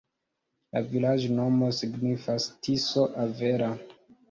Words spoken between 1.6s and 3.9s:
signifas: Tiso-avela.